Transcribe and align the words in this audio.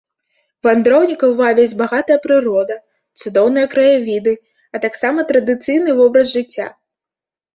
Вандроўнікаў 0.67 1.33
вабяць 1.41 1.75
багатая 1.81 2.17
прырода, 2.23 2.77
цудоўныя 3.23 3.67
краявіды, 3.75 4.33
а 4.77 4.83
таксама 4.85 5.19
традыцыйны 5.33 5.89
вобраз 6.01 6.27
жыцця. 6.37 6.67